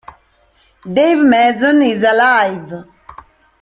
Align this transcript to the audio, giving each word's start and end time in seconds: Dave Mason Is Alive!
Dave 0.95 1.23
Mason 1.23 1.79
Is 1.83 2.01
Alive! 2.03 2.85